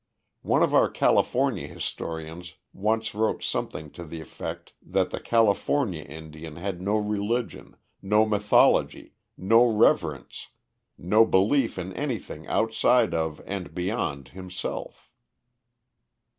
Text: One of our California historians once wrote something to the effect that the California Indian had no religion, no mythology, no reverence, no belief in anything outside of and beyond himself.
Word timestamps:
One 0.41 0.63
of 0.63 0.73
our 0.73 0.89
California 0.89 1.67
historians 1.67 2.55
once 2.73 3.13
wrote 3.13 3.43
something 3.43 3.91
to 3.91 4.03
the 4.03 4.19
effect 4.19 4.73
that 4.81 5.11
the 5.11 5.19
California 5.19 6.01
Indian 6.01 6.55
had 6.55 6.81
no 6.81 6.95
religion, 6.97 7.75
no 8.01 8.25
mythology, 8.25 9.13
no 9.37 9.63
reverence, 9.63 10.47
no 10.97 11.23
belief 11.23 11.77
in 11.77 11.93
anything 11.93 12.47
outside 12.47 13.13
of 13.13 13.43
and 13.45 13.75
beyond 13.75 14.29
himself. 14.29 15.11